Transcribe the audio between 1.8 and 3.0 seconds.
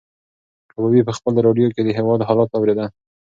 د هېواد حالات اورېدل.